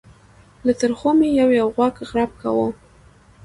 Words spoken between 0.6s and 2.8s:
له ترخو مې یو یو خوږ غړپ کاوه.